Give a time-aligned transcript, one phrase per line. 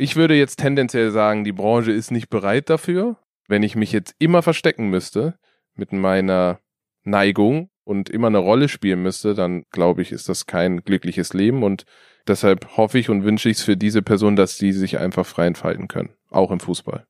[0.00, 3.16] Ich würde jetzt tendenziell sagen, die Branche ist nicht bereit dafür.
[3.48, 5.36] Wenn ich mich jetzt immer verstecken müsste
[5.74, 6.60] mit meiner
[7.02, 11.64] Neigung und immer eine Rolle spielen müsste, dann glaube ich, ist das kein glückliches Leben
[11.64, 11.84] und
[12.28, 15.48] deshalb hoffe ich und wünsche ich es für diese Person, dass sie sich einfach frei
[15.48, 17.04] entfalten können, auch im Fußball.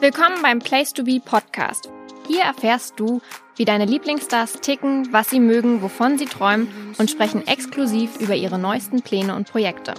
[0.00, 1.90] Willkommen beim Place to Be Podcast.
[2.26, 3.20] Hier erfährst du,
[3.54, 6.68] wie deine Lieblingsstars ticken, was sie mögen, wovon sie träumen
[6.98, 9.94] und sprechen exklusiv über ihre neuesten Pläne und Projekte.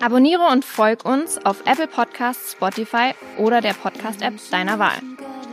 [0.00, 4.98] Abonniere und folg uns auf Apple Podcasts, Spotify oder der Podcast-App deiner Wahl.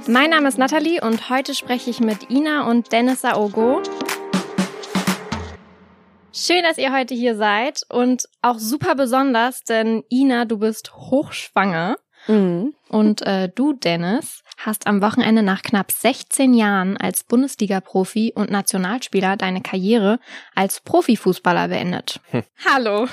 [0.07, 3.81] Mein Name ist Nathalie und heute spreche ich mit Ina und Dennis Saogo.
[6.31, 11.97] Schön, dass ihr heute hier seid und auch super besonders, denn Ina, du bist hochschwanger.
[12.29, 12.75] Mhm.
[12.89, 19.35] Und äh, du, Dennis, hast am Wochenende nach knapp 16 Jahren als Bundesliga-Profi und Nationalspieler
[19.35, 20.19] deine Karriere
[20.53, 22.21] als Profifußballer beendet.
[22.29, 22.43] Hm.
[22.65, 23.07] Hallo.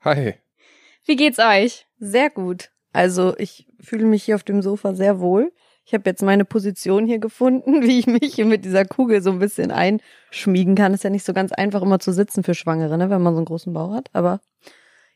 [0.00, 0.34] Hi.
[1.04, 1.86] Wie geht's euch?
[1.98, 2.70] Sehr gut.
[2.92, 5.52] Also ich fühle mich hier auf dem Sofa sehr wohl.
[5.84, 9.30] Ich habe jetzt meine Position hier gefunden, wie ich mich hier mit dieser Kugel so
[9.30, 10.94] ein bisschen einschmiegen kann.
[10.94, 13.38] Ist ja nicht so ganz einfach immer zu sitzen für Schwangere, ne, wenn man so
[13.38, 14.10] einen großen Bauch hat.
[14.12, 14.40] Aber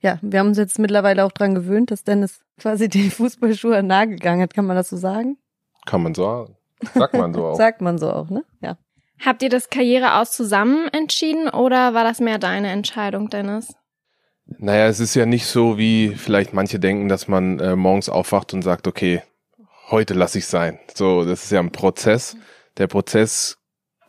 [0.03, 4.42] ja, wir haben uns jetzt mittlerweile auch dran gewöhnt, dass Dennis quasi die Fußballschuhe nahegegangen
[4.42, 4.55] hat.
[4.55, 5.39] Kann man das so sagen?
[5.86, 6.48] Kann man so.
[6.94, 7.55] Sagt man so auch.
[7.55, 8.44] Sagt man so auch, ne?
[8.61, 8.77] Ja.
[9.25, 13.75] Habt ihr das Karriere aus zusammen entschieden oder war das mehr deine Entscheidung, Dennis?
[14.47, 18.53] Naja, es ist ja nicht so, wie vielleicht manche denken, dass man äh, morgens aufwacht
[18.53, 19.22] und sagt, okay,
[19.91, 20.81] heute lasse ich sein.
[20.92, 22.37] So, das ist ja ein Prozess.
[22.78, 23.59] Der Prozess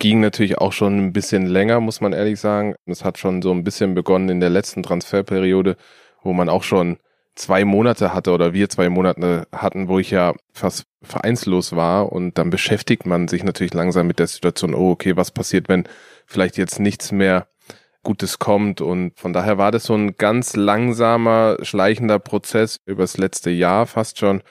[0.04, 2.76] ging natürlich auch schon ein bisschen länger, muss man ehrlich sagen.
[2.86, 5.78] Es hat schon so ein bisschen begonnen in der letzten Transferperiode,
[6.24, 6.98] wo man auch schon
[7.36, 12.38] zwei Monate hatte oder wir zwei Monate hatten, wo ich ja fast vereinslos war und
[12.38, 15.88] dann beschäftigt man sich natürlich langsam mit der Situation, oh, okay, was passiert, wenn
[16.26, 17.48] vielleicht jetzt nichts mehr
[18.04, 18.82] Gutes kommt.
[18.82, 24.20] Und von daher war das so ein ganz langsamer, schleichender Prozess übers letzte Jahr fast
[24.20, 24.44] schon.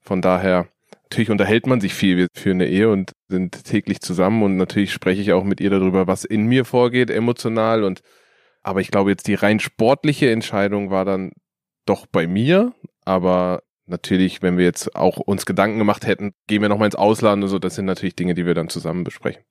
[0.00, 0.68] Von daher,
[1.10, 5.20] natürlich unterhält man sich viel für eine Ehe und sind täglich zusammen und natürlich spreche
[5.20, 8.02] ich auch mit ihr darüber, was in mir vorgeht, emotional und
[8.62, 11.32] aber ich glaube jetzt die rein sportliche Entscheidung war dann
[11.84, 16.68] doch bei mir, aber natürlich, wenn wir jetzt auch uns Gedanken gemacht hätten, gehen wir
[16.68, 19.42] nochmal ins Ausland und so, das sind natürlich Dinge, die wir dann zusammen besprechen.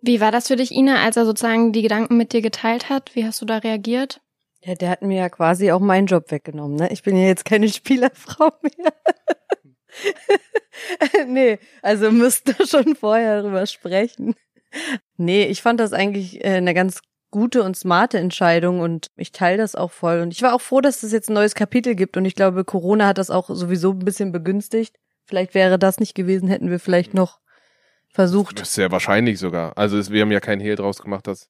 [0.00, 3.16] Wie war das für dich, Ina, als er sozusagen die Gedanken mit dir geteilt hat?
[3.16, 4.20] Wie hast du da reagiert?
[4.62, 6.92] Ja, der hat mir ja quasi auch meinen Job weggenommen, ne?
[6.92, 8.92] Ich bin ja jetzt keine Spielerfrau mehr.
[11.26, 14.34] nee, also müsst ihr schon vorher drüber sprechen.
[15.16, 17.00] Nee, ich fand das eigentlich äh, eine ganz
[17.30, 20.20] gute und smarte Entscheidung und ich teile das auch voll.
[20.20, 22.64] Und ich war auch froh, dass es jetzt ein neues Kapitel gibt und ich glaube,
[22.64, 24.96] Corona hat das auch sowieso ein bisschen begünstigt.
[25.26, 27.38] Vielleicht wäre das nicht gewesen, hätten wir vielleicht noch
[28.08, 28.60] versucht.
[28.60, 29.76] Das ist sehr wahrscheinlich sogar.
[29.76, 31.48] Also es, wir haben ja kein Hehl draus gemacht, dass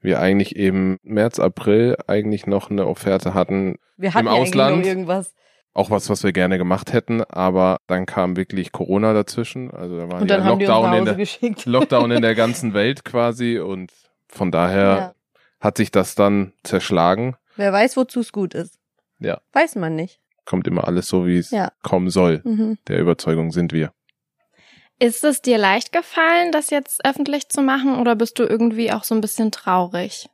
[0.00, 4.86] wir eigentlich eben März, April eigentlich noch eine Offerte hatten wir hatten im ja Ausland.
[4.86, 5.34] irgendwas.
[5.78, 9.70] Auch was, was wir gerne gemacht hätten, aber dann kam wirklich Corona dazwischen.
[9.70, 11.64] Also da war und dann ja Lockdown, in der, geschickt.
[11.66, 13.92] Lockdown in der ganzen Welt quasi und
[14.26, 15.14] von daher ja.
[15.60, 17.36] hat sich das dann zerschlagen.
[17.54, 18.76] Wer weiß, wozu es gut ist.
[19.20, 19.40] Ja.
[19.52, 20.18] Weiß man nicht.
[20.44, 21.70] Kommt immer alles so, wie es ja.
[21.84, 22.40] kommen soll.
[22.42, 22.78] Mhm.
[22.88, 23.92] Der Überzeugung sind wir.
[24.98, 29.04] Ist es dir leicht gefallen, das jetzt öffentlich zu machen oder bist du irgendwie auch
[29.04, 30.28] so ein bisschen traurig?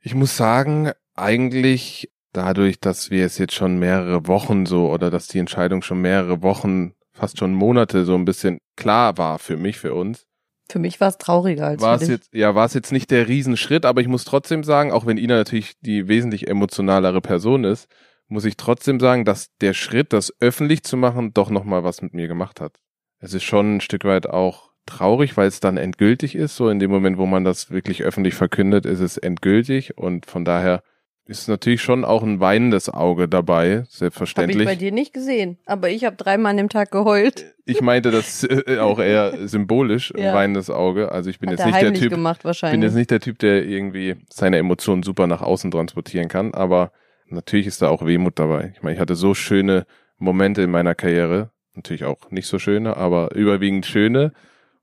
[0.00, 5.28] Ich muss sagen, eigentlich dadurch, dass wir es jetzt schon mehrere Wochen so oder dass
[5.28, 9.78] die Entscheidung schon mehrere Wochen, fast schon Monate so ein bisschen klar war für mich,
[9.78, 10.26] für uns.
[10.68, 13.10] Für mich war es trauriger als war für es jetzt ja war es jetzt nicht
[13.10, 17.64] der Riesenschritt, aber ich muss trotzdem sagen, auch wenn Ina natürlich die wesentlich emotionalere Person
[17.64, 17.88] ist,
[18.28, 22.02] muss ich trotzdem sagen, dass der Schritt, das öffentlich zu machen, doch noch mal was
[22.02, 22.80] mit mir gemacht hat
[23.18, 26.56] es ist schon ein Stück weit auch traurig, weil es dann endgültig ist.
[26.56, 30.44] So in dem Moment, wo man das wirklich öffentlich verkündet, ist es endgültig und von
[30.44, 30.82] daher
[31.26, 34.56] ist natürlich schon auch ein weinendes Auge dabei, selbstverständlich.
[34.56, 37.54] Habe ich bei dir nicht gesehen, aber ich habe dreimal an dem Tag geheult.
[37.64, 40.30] Ich meinte das äh, auch eher symbolisch, ja.
[40.30, 41.10] ein weinendes Auge.
[41.10, 43.64] Also ich bin Hat jetzt nicht der Typ, gemacht, bin jetzt nicht der Typ, der
[43.64, 46.92] irgendwie seine Emotionen super nach außen transportieren kann, aber
[47.26, 48.72] natürlich ist da auch Wehmut dabei.
[48.76, 49.84] Ich meine, ich hatte so schöne
[50.18, 54.32] Momente in meiner Karriere, natürlich auch nicht so schöne, aber überwiegend schöne.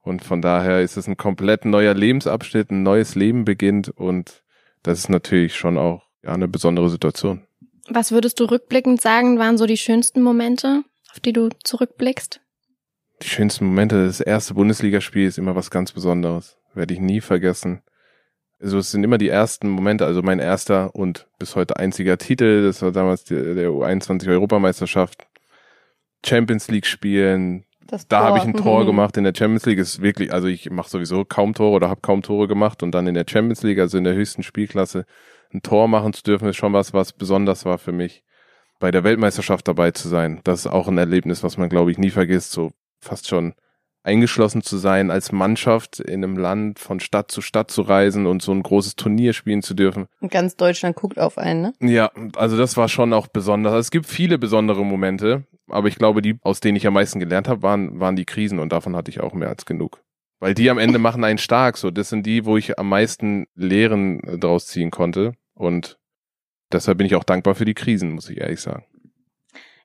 [0.02, 4.44] Und von daher ist es ein komplett neuer Lebensabschnitt, ein neues Leben beginnt und
[4.84, 7.42] das ist natürlich schon auch ja, eine besondere Situation.
[7.90, 12.40] Was würdest du rückblickend sagen, waren so die schönsten Momente, auf die du zurückblickst?
[13.22, 16.58] Die schönsten Momente, das erste Bundesligaspiel ist immer was ganz Besonderes.
[16.74, 17.84] Werde ich nie vergessen.
[18.60, 22.64] Also es sind immer die ersten Momente, also mein erster und bis heute einziger Titel,
[22.64, 25.28] das war damals die, der U21 Europameisterschaft
[26.26, 27.66] Champions League spielen.
[27.86, 29.80] Das da habe ich ein Tor gemacht in der Champions League.
[29.80, 33.06] Ist wirklich, also ich mache sowieso kaum Tore oder habe kaum Tore gemacht und dann
[33.08, 35.06] in der Champions League, also in der höchsten Spielklasse,
[35.54, 38.24] ein Tor machen zu dürfen, ist schon was, was besonders war für mich.
[38.80, 40.42] bei der Weltmeisterschaft dabei zu sein.
[40.44, 43.54] Das ist auch ein Erlebnis, was man, glaube ich, nie vergisst, so fast schon
[44.04, 48.42] eingeschlossen zu sein als Mannschaft in einem Land von Stadt zu Stadt zu reisen und
[48.42, 50.08] so ein großes Turnier spielen zu dürfen.
[50.20, 51.74] Und ganz Deutschland guckt auf einen, ne?
[51.80, 53.72] Ja, also das war schon auch besonders.
[53.72, 57.22] Also es gibt viele besondere Momente, aber ich glaube, die, aus denen ich am meisten
[57.22, 60.02] gelernt habe, waren, waren die Krisen und davon hatte ich auch mehr als genug.
[60.42, 61.78] Weil die am Ende machen einen stark.
[61.78, 65.36] So, das sind die, wo ich am meisten Lehren äh, draus ziehen konnte.
[65.54, 66.00] Und
[66.72, 68.86] deshalb bin ich auch dankbar für die Krisen, muss ich ehrlich sagen.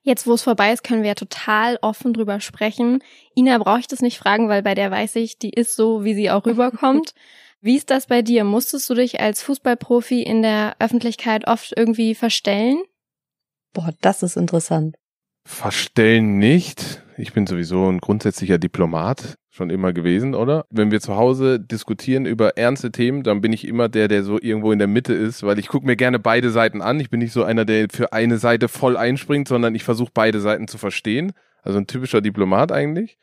[0.02, 3.02] Jetzt, wo es vorbei ist, können wir ja total offen drüber sprechen.
[3.36, 6.14] Ina brauche ich das nicht fragen, weil bei der weiß ich, die ist so, wie
[6.14, 7.12] sie auch rüberkommt.
[7.60, 8.44] Wie ist das bei dir?
[8.44, 12.80] Musstest du dich als Fußballprofi in der Öffentlichkeit oft irgendwie verstellen?
[13.72, 14.94] Boah, das ist interessant.
[15.44, 17.02] Verstellen nicht.
[17.16, 20.64] Ich bin sowieso ein grundsätzlicher Diplomat schon immer gewesen, oder?
[20.70, 24.40] Wenn wir zu Hause diskutieren über ernste Themen, dann bin ich immer der, der so
[24.40, 26.99] irgendwo in der Mitte ist, weil ich gucke mir gerne beide Seiten an.
[27.00, 30.40] Ich bin nicht so einer, der für eine Seite voll einspringt, sondern ich versuche beide
[30.40, 31.32] Seiten zu verstehen.
[31.62, 33.19] Also ein typischer Diplomat eigentlich.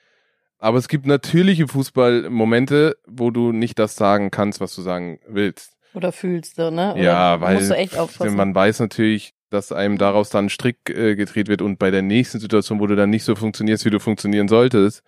[0.59, 5.73] Aber es gibt natürliche Fußballmomente, wo du nicht das sagen kannst, was du sagen willst.
[5.93, 6.93] Oder fühlst du, ne?
[6.93, 8.35] Oder ja, weil musst du echt aufpassen.
[8.35, 12.01] man weiß natürlich, dass einem daraus dann ein Strick äh, gedreht wird und bei der
[12.01, 15.03] nächsten Situation, wo du dann nicht so funktionierst, wie du funktionieren solltest,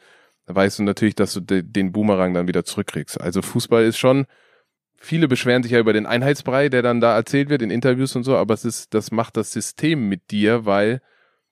[0.47, 3.19] weißt du natürlich, dass du de den Boomerang dann wieder zurückkriegst.
[3.19, 4.25] Also Fußball ist schon,
[4.97, 8.23] viele beschweren sich ja über den Einheitsbrei, der dann da erzählt wird in Interviews und
[8.23, 11.01] so, aber es ist, das macht das System mit dir, weil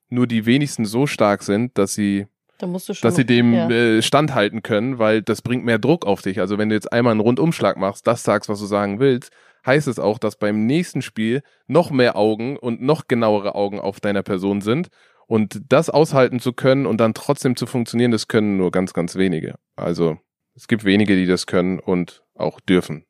[0.10, 2.28] nur die wenigsten so stark sind, dass sie
[2.58, 3.70] da dass sie dem ja.
[3.70, 6.40] äh, standhalten können, weil das bringt mehr Druck auf dich.
[6.40, 9.32] Also wenn du jetzt einmal einen Rundumschlag machst, das sagst, was du sagen willst,
[9.66, 14.00] heißt es auch, dass beim nächsten Spiel noch mehr Augen und noch genauere Augen auf
[14.00, 14.88] deiner Person sind.
[15.28, 19.16] Und das aushalten zu können und dann trotzdem zu funktionieren, das können nur ganz, ganz
[19.16, 19.56] wenige.
[19.76, 20.18] Also
[20.56, 23.06] es gibt wenige, die das können und auch dürfen.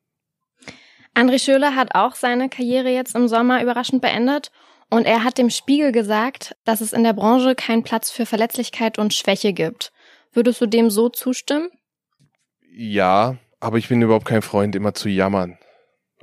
[1.14, 4.50] André Schöler hat auch seine Karriere jetzt im Sommer überraschend beendet
[4.90, 8.98] und er hat dem Spiegel gesagt, dass es in der Branche keinen Platz für Verletzlichkeit
[8.98, 9.92] und Schwäche gibt.
[10.32, 11.70] Würdest du dem so zustimmen?
[12.70, 15.58] Ja, aber ich bin überhaupt kein Freund, immer zu jammern.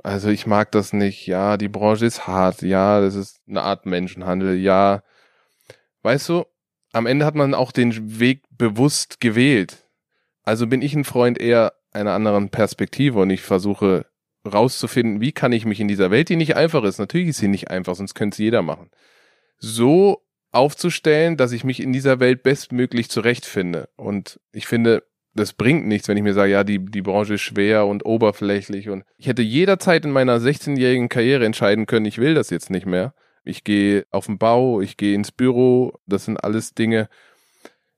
[0.02, 1.26] Also ich mag das nicht.
[1.26, 2.62] Ja, die Branche ist hart.
[2.62, 4.54] Ja, das ist eine Art Menschenhandel.
[4.56, 5.02] Ja,
[6.04, 6.44] weißt du,
[6.92, 9.88] am Ende hat man auch den Weg bewusst gewählt.
[10.44, 14.06] Also bin ich ein Freund eher einer anderen Perspektive und ich versuche
[14.46, 17.48] rauszufinden, wie kann ich mich in dieser Welt, die nicht einfach ist, natürlich ist sie
[17.48, 18.90] nicht einfach, sonst könnte es jeder machen,
[19.58, 20.22] so
[20.52, 23.88] aufzustellen, dass ich mich in dieser Welt bestmöglich zurechtfinde.
[23.96, 25.02] Und ich finde,
[25.34, 28.88] das bringt nichts, wenn ich mir sage, ja, die, die Branche ist schwer und oberflächlich
[28.88, 32.86] und ich hätte jederzeit in meiner 16-jährigen Karriere entscheiden können, ich will das jetzt nicht
[32.86, 33.14] mehr.
[33.44, 37.08] Ich gehe auf den Bau, ich gehe ins Büro, das sind alles Dinge.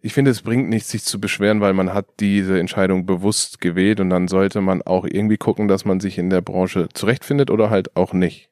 [0.00, 3.98] Ich finde, es bringt nichts, sich zu beschweren, weil man hat diese Entscheidung bewusst gewählt
[4.00, 7.70] und dann sollte man auch irgendwie gucken, dass man sich in der Branche zurechtfindet oder
[7.70, 8.50] halt auch nicht.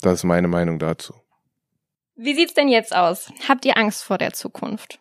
[0.00, 1.14] Das ist meine Meinung dazu.
[2.16, 3.30] Wie sieht's denn jetzt aus?
[3.48, 5.00] Habt ihr Angst vor der Zukunft?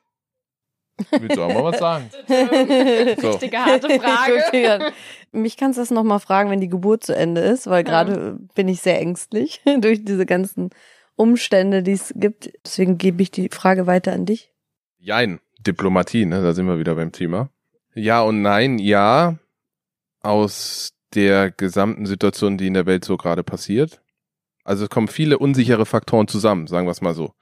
[1.11, 2.09] Willst du auch mal was sagen?
[3.21, 3.31] So.
[3.31, 4.91] Richtige harte Frage.
[5.31, 8.03] Mich kannst du das nochmal fragen, wenn die Geburt zu Ende ist, weil Ja.
[8.03, 10.69] gerade bin ich sehr ängstlich durch diese ganzen
[11.15, 12.51] Umstände, die es gibt.
[12.63, 14.51] Deswegen gebe ich die Frage weiter an dich.
[14.97, 15.39] Jein.
[15.59, 16.41] Diplomatie, ne?
[16.41, 17.49] Da sind wir wieder beim Thema.
[17.93, 19.37] Ja und nein, ja.
[20.21, 24.01] Aus der gesamten Situation, die in der Welt so gerade passiert.
[24.63, 27.33] Also es kommen viele unsichere Faktoren zusammen, sagen wir es mal so.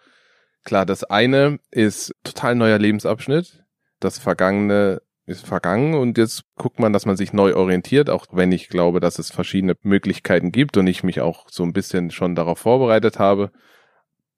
[0.64, 3.64] Klar, das eine ist total neuer Lebensabschnitt.
[4.00, 8.52] Das Vergangene ist vergangen und jetzt guckt man, dass man sich neu orientiert, auch wenn
[8.52, 12.36] ich glaube, dass es verschiedene Möglichkeiten gibt und ich mich auch so ein bisschen schon
[12.36, 13.52] darauf vorbereitet habe.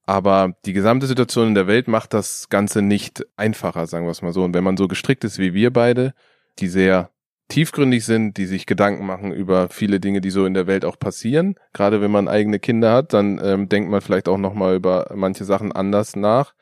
[0.06, 4.22] Aber die gesamte Situation in der Welt macht das Ganze nicht einfacher, sagen wir es
[4.22, 4.44] mal so.
[4.44, 6.14] Und wenn man so gestrickt ist wie wir beide,
[6.60, 7.10] die sehr
[7.48, 11.00] tiefgründig sind, die sich Gedanken machen über viele Dinge, die so in der Welt auch
[11.00, 15.12] passieren, gerade wenn man eigene Kinder hat, dann ähm, denkt man vielleicht auch nochmal über
[15.16, 16.54] manche Sachen anders nach.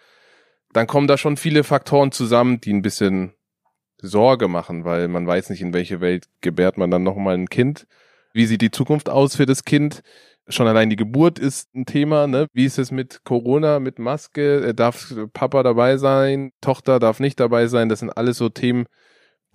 [0.72, 3.34] Dann kommen da schon viele Faktoren zusammen, die ein bisschen
[4.03, 7.88] Sorge machen, weil man weiß nicht, in welche Welt gebärt man dann nochmal ein Kind.
[8.33, 10.01] Wie sieht die Zukunft aus für das Kind?
[10.50, 12.48] Schon allein die Geburt ist ein Thema, ne?
[12.51, 14.67] Wie ist es mit Corona, mit Maske?
[14.67, 16.51] Äh, Darf Papa dabei sein?
[16.60, 17.88] Tochter darf nicht dabei sein?
[17.88, 18.86] Das sind alles so Themen,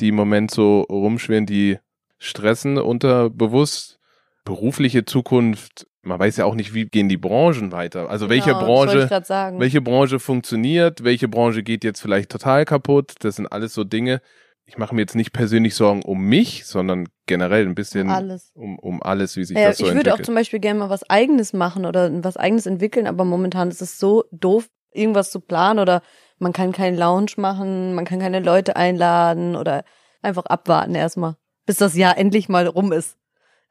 [0.00, 1.78] die im Moment so rumschwirren, die
[2.18, 3.98] stressen unterbewusst.
[4.44, 8.10] Berufliche Zukunft, man weiß ja auch nicht, wie gehen die Branchen weiter.
[8.10, 12.64] Also welche Genau, wollte Branche ich welche Branche funktioniert, welche Branche geht jetzt vielleicht total
[12.64, 13.14] kaputt.
[13.20, 14.20] Das sind alles so Dinge.
[14.64, 18.50] Ich mache mir jetzt nicht persönlich Sorgen um mich, sondern generell ein bisschen Alles.
[18.54, 20.26] um, um alles, wie sich Ja, das so ich würde auch entwickelt.
[20.26, 23.98] zum Beispiel gerne mal was Eigenes machen oder was Eigenes entwickeln, aber momentan ist es
[23.98, 26.02] so doof, irgendwas zu planen oder
[26.38, 29.84] man kann keinen Lounge machen, man kann keine Leute einladen oder
[30.20, 33.16] einfach abwarten erstmal, bis das Jahr endlich mal rum ist.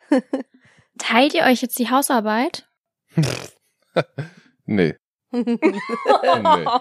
[0.98, 2.68] Teilt ihr euch jetzt die Hausarbeit?
[4.66, 4.96] nee,
[5.32, 5.74] nee.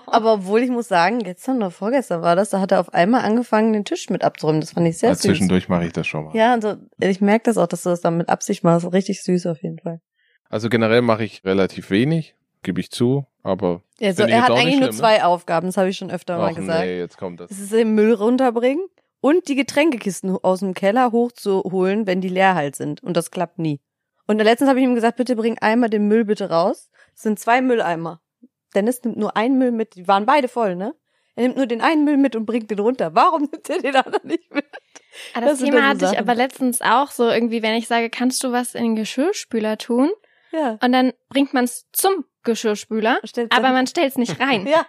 [0.06, 3.23] Aber obwohl ich muss sagen, gestern oder vorgestern war das, da hat er auf einmal
[3.25, 4.61] angefangen, den Tisch mit abzuräumen.
[4.61, 5.23] Das fand ich sehr Ja, süß.
[5.25, 6.37] zwischendurch mache ich das schon mal.
[6.37, 8.90] Ja, also ich merke das auch, dass du das dann mit Absicht machst.
[8.92, 10.00] Richtig süß auf jeden Fall.
[10.49, 14.50] Also generell mache ich relativ wenig, gebe ich zu, aber Also Find ich er hat
[14.52, 14.92] eigentlich nur schlimm, ne?
[14.92, 16.85] zwei Aufgaben, das habe ich schon öfter mal ach gesagt.
[16.85, 17.50] nee, jetzt kommt das.
[17.50, 18.87] Es ist den Müll runterbringen
[19.20, 23.02] und die Getränkekisten aus dem Keller hochzuholen, wenn die leer halt sind.
[23.02, 23.80] Und das klappt nie.
[24.26, 26.90] Und letztens habe ich ihm gesagt, bitte bring einmal den Müll bitte raus.
[27.14, 28.21] Es sind zwei Mülleimer.
[28.75, 29.95] Dennis nimmt nur einen Müll mit.
[29.95, 30.95] Die waren beide voll, ne?
[31.37, 33.14] Er nimmt nur den einen Müll mit und bringt den runter.
[33.14, 34.64] Warum nimmt er den anderen nicht mit?
[35.35, 38.42] Ah, das, Das Thema hatte ich aber letztens auch so irgendwie, wenn ich sage, kannst
[38.42, 40.11] du was in den Geschirrspüler tun?
[40.50, 40.78] Ja.
[40.83, 44.66] Und dann bringt man es zum Geschirrspüler, aber man stellt es nicht rein.
[44.66, 44.87] Ja,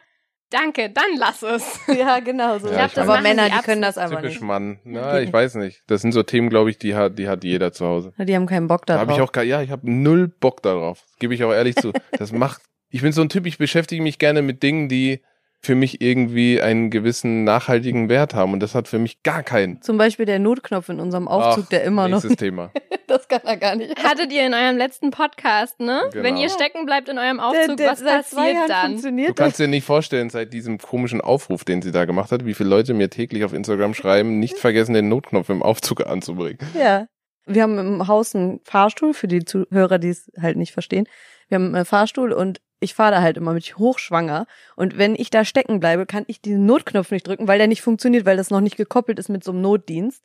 [0.50, 1.80] Danke, dann lass es.
[1.88, 2.68] ja, genau so.
[2.68, 4.44] Ja, ich glaub, das aber Männer, die können das einfach Typisch nicht.
[4.44, 4.80] Mann.
[4.86, 5.84] Na, ich weiß nicht.
[5.88, 8.14] Das sind so Themen, glaube ich, die hat, die hat jeder zu Hause.
[8.18, 9.10] Die haben keinen Bock Da darauf.
[9.10, 11.04] habe ich auch, gar- ja, ich habe null Bock darauf.
[11.20, 11.92] Gebe ich auch ehrlich zu.
[12.18, 15.22] Das macht, ich bin so ein Typ, ich beschäftige mich gerne mit Dingen, die
[15.62, 19.82] für mich irgendwie einen gewissen nachhaltigen Wert haben und das hat für mich gar keinen.
[19.82, 22.18] Zum Beispiel der Notknopf in unserem Aufzug, Ach, der immer noch.
[22.24, 22.72] Nächstes Thema.
[23.08, 24.04] Das kann er gar nicht.
[24.04, 26.02] Hattet ihr in eurem letzten Podcast, ne?
[26.12, 26.26] Genau.
[26.26, 28.88] Wenn ihr stecken bleibt in eurem Der- Aufzug, der was seit zwei passiert dann?
[28.92, 32.46] funktioniert Du kannst dir nicht vorstellen, seit diesem komischen Aufruf, den sie da gemacht hat,
[32.46, 36.58] wie viele Leute mir täglich auf Instagram schreiben, nicht vergessen, den Notknopf im Aufzug anzubringen.
[36.78, 37.08] Ja.
[37.46, 41.08] Wir haben im Haus einen Fahrstuhl, für die Zuhörer, die es halt nicht verstehen.
[41.48, 44.46] Wir haben einen Fahrstuhl und ich fahre da halt immer mit hochschwanger.
[44.76, 47.82] Und wenn ich da stecken bleibe, kann ich diesen Notknopf nicht drücken, weil der nicht
[47.82, 50.24] funktioniert, weil das noch nicht gekoppelt ist mit so einem Notdienst.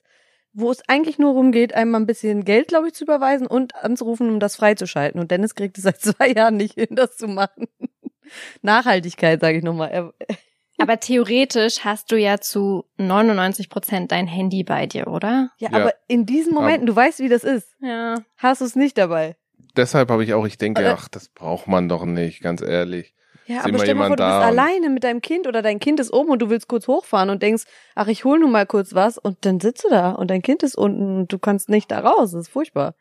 [0.55, 3.75] Wo es eigentlich nur darum geht, einmal ein bisschen Geld, glaube ich, zu überweisen und
[3.77, 5.19] anzurufen, um das freizuschalten.
[5.19, 7.69] Und Dennis kriegt es seit zwei Jahren nicht hin, das zu machen.
[8.63, 9.91] Nachhaltigkeit, sage ich nochmal.
[9.91, 10.15] Er-
[10.79, 15.51] Aber theoretisch hast du ja zu 99 Prozent dein Handy bei dir, oder?
[15.59, 15.79] Ja, Ja.
[15.79, 18.17] aber in diesen Momenten, du weißt, wie das ist, Ja.
[18.39, 19.37] hast du es nicht dabei.
[19.77, 23.15] Deshalb habe ich auch, ich denke, Aber- ach, das braucht man doch nicht, ganz ehrlich.
[23.47, 25.81] Ja, aber stell dir mal vor, du bist und- alleine mit deinem Kind oder dein
[25.81, 27.65] Kind ist oben und du willst kurz hochfahren und denkst,
[27.97, 30.63] ach, ich hol nun mal kurz was und dann sitzt du da und dein Kind
[30.63, 32.31] ist unten und du kannst nicht da raus.
[32.33, 32.95] Das ist furchtbar.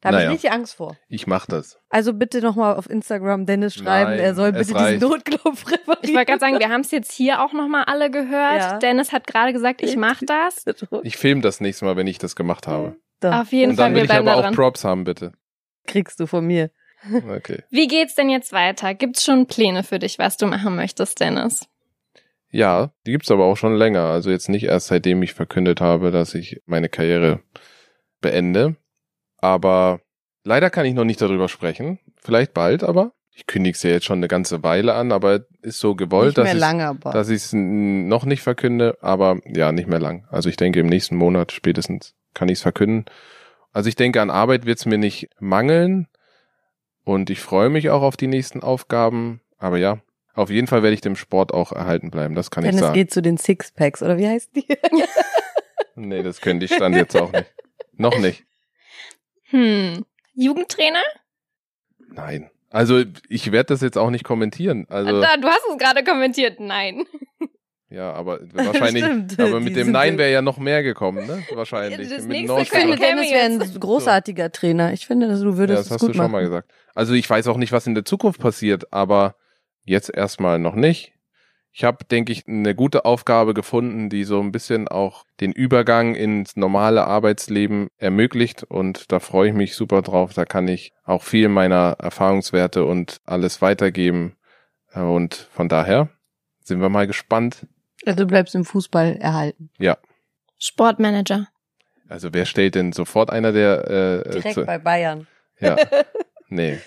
[0.00, 0.30] Da habe Naja.
[0.30, 0.96] ich richtig Angst vor.
[1.08, 1.78] Ich mach das.
[1.88, 4.96] Also bitte nochmal auf Instagram Dennis schreiben, Nein, er soll bitte reicht.
[5.00, 5.98] diesen Notknopf reparieren.
[6.02, 8.60] Ich wollte gerade sagen, wir haben es jetzt hier auch nochmal alle gehört.
[8.60, 8.78] Ja.
[8.78, 10.64] Dennis hat gerade gesagt, ich mach das.
[11.04, 12.96] Ich film das nächste Mal, wenn ich das gemacht habe.
[13.20, 14.54] Da Auf jeden Und Fall, dann wir will ich aber auch dran.
[14.54, 15.32] Props haben, bitte.
[15.86, 16.70] Kriegst du von mir.
[17.28, 17.62] Okay.
[17.70, 18.94] Wie geht's denn jetzt weiter?
[18.94, 21.68] Gibt's schon Pläne für dich, was du machen möchtest, Dennis?
[22.50, 24.04] Ja, die gibt's aber auch schon länger.
[24.04, 27.40] Also jetzt nicht erst seitdem ich verkündet habe, dass ich meine Karriere
[28.20, 28.76] beende.
[29.38, 30.00] Aber
[30.44, 31.98] leider kann ich noch nicht darüber sprechen.
[32.16, 35.80] Vielleicht bald, aber ich kündige es ja jetzt schon eine ganze Weile an, aber ist
[35.80, 40.26] so gewollt, dass ich es noch nicht verkünde, aber ja, nicht mehr lang.
[40.30, 43.06] Also ich denke, im nächsten Monat spätestens kann ich es verkünden.
[43.74, 46.08] Also ich denke, an Arbeit wird es mir nicht mangeln
[47.04, 49.40] und ich freue mich auch auf die nächsten Aufgaben.
[49.58, 49.98] Aber ja,
[50.32, 52.94] auf jeden Fall werde ich dem Sport auch erhalten bleiben, das kann Dennis ich sagen.
[52.94, 54.66] geht zu den Sixpacks, oder wie heißt die?
[55.96, 57.52] Nee, das könnte ich stand jetzt auch nicht.
[57.92, 58.44] Noch nicht.
[59.50, 60.04] Hm.
[60.34, 61.02] Jugendtrainer?
[62.10, 62.50] Nein.
[62.70, 64.86] Also ich werde das jetzt auch nicht kommentieren.
[64.88, 66.58] Also da, du hast es gerade kommentiert.
[66.58, 67.06] Nein.
[67.94, 69.04] Ja, aber wahrscheinlich.
[69.04, 69.38] Stimmt.
[69.40, 71.42] Aber mit dem Nein wäre ja noch mehr gekommen, ne?
[71.52, 72.08] Wahrscheinlich.
[72.08, 74.92] Das Mit Ich finde, Dennis wäre ein großartiger Trainer.
[74.92, 76.32] Ich finde, du Ja, würdest das es hast gut du schon machen.
[76.32, 76.70] mal gesagt.
[76.94, 79.36] Also ich weiß auch nicht, was in der Zukunft passiert, aber
[79.84, 81.12] jetzt erstmal noch nicht.
[81.76, 86.14] Ich habe, denke ich, eine gute Aufgabe gefunden, die so ein bisschen auch den Übergang
[86.14, 90.34] ins normale Arbeitsleben ermöglicht und da freue ich mich super drauf.
[90.34, 94.36] Da kann ich auch viel meiner Erfahrungswerte und alles weitergeben
[94.94, 96.10] und von daher
[96.62, 97.66] sind wir mal gespannt.
[98.06, 99.70] Also du bleibst im Fußball erhalten.
[100.58, 101.48] Sportmanager.
[102.08, 105.26] Also wer stellt denn sofort einer der äh, Direkt zu, bei Bayern.
[105.60, 105.76] ja,
[106.48, 106.78] nee.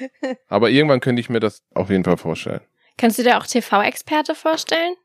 [0.48, 2.62] Aber irgendwann könnte ich mir das auf jeden Fall vorstellen.
[2.98, 4.96] Kannst du dir auch TV-Experte vorstellen?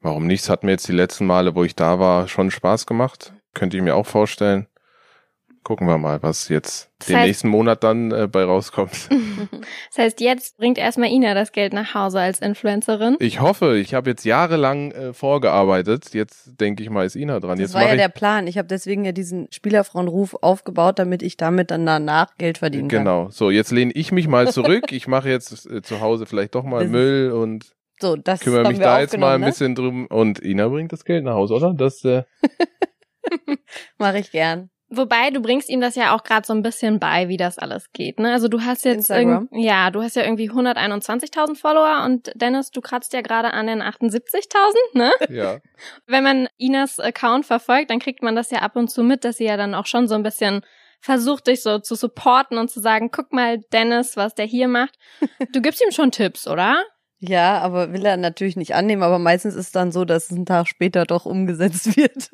[0.00, 0.42] Warum nicht?
[0.42, 3.32] Es hat mir jetzt die letzten Male, wo ich da war, schon Spaß gemacht.
[3.54, 4.66] Könnte ich mir auch vorstellen.
[5.64, 9.08] Gucken wir mal, was jetzt Das den heißt- nächsten Monat dann äh, bei rauskommt.
[9.90, 13.16] Das heißt, jetzt bringt erstmal Ina das Geld nach Hause als Influencerin.
[13.20, 16.12] Ich hoffe, ich habe jetzt jahrelang äh, vorgearbeitet.
[16.12, 17.52] Jetzt denke ich mal, ist Ina dran.
[17.52, 18.46] Das jetzt war ja der Plan.
[18.46, 23.00] Ich habe deswegen ja diesen Spielerfrauenruf aufgebaut, damit ich damit dann danach Geld verdienen kann.
[23.04, 23.30] genau.
[23.30, 24.92] So, jetzt lehne ich mich mal zurück.
[24.92, 28.68] Ich mache jetzt äh, zu Hause vielleicht doch mal Das- Müll und So, das kümmere
[28.68, 29.46] mich da jetzt mal ein ne?
[29.46, 30.06] bisschen drum.
[30.08, 31.72] Und Ina bringt das Geld nach Hause, oder?
[31.72, 32.24] Das äh,
[33.98, 34.68] Mache ich gern.
[34.96, 37.92] Wobei, du bringst ihm das ja auch gerade so ein bisschen bei, wie das alles
[37.92, 38.18] geht.
[38.18, 38.32] Ne?
[38.32, 39.10] Also du hast jetzt
[39.52, 43.82] ja, du hast ja irgendwie 121.000 Follower und Dennis, du kratzt ja gerade an den
[43.82, 44.22] 78.000,
[44.94, 45.12] ne?
[45.30, 45.58] ja.
[46.06, 49.38] Wenn man Inas Account verfolgt, dann kriegt man das ja ab und zu mit, dass
[49.38, 50.62] sie ja dann auch schon so ein bisschen
[51.00, 54.98] versucht, dich so zu supporten und zu sagen, guck mal, Dennis, was der hier macht.
[55.52, 56.82] Du gibst ihm schon Tipps, oder?
[57.18, 60.46] Ja, aber will er natürlich nicht annehmen, aber meistens ist dann so, dass es einen
[60.46, 62.30] Tag später doch umgesetzt wird.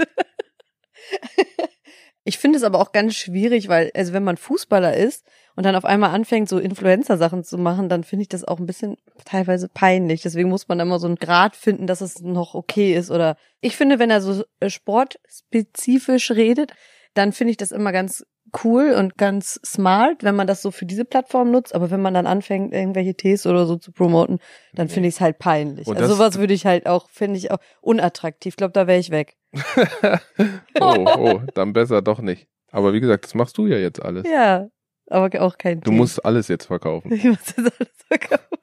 [2.24, 5.24] Ich finde es aber auch ganz schwierig, weil, also wenn man Fußballer ist
[5.56, 8.66] und dann auf einmal anfängt, so Influencer-Sachen zu machen, dann finde ich das auch ein
[8.66, 10.22] bisschen teilweise peinlich.
[10.22, 13.10] Deswegen muss man immer so einen Grad finden, dass es noch okay ist.
[13.10, 16.72] Oder ich finde, wenn er so äh, sportspezifisch redet,
[17.14, 18.24] dann finde ich das immer ganz
[18.64, 22.14] cool und ganz smart, wenn man das so für diese Plattform nutzt, aber wenn man
[22.14, 24.40] dann anfängt, irgendwelche Tees oder so zu promoten,
[24.74, 25.86] dann finde ich es halt peinlich.
[25.86, 28.52] Und Also sowas würde ich halt auch, finde ich auch unattraktiv.
[28.52, 29.36] Ich glaube, da wäre ich weg.
[30.80, 32.48] oh, oh, dann besser doch nicht.
[32.70, 34.24] Aber wie gesagt, das machst du ja jetzt alles.
[34.28, 34.68] Ja,
[35.08, 35.96] aber auch kein Du Tee.
[35.96, 37.12] musst alles jetzt verkaufen.
[37.12, 38.58] Ich muss das alles verkaufen.